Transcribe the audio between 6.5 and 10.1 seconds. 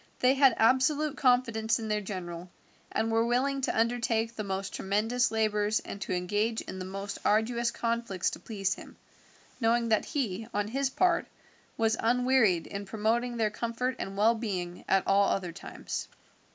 in the most arduous conflicts to please him, knowing that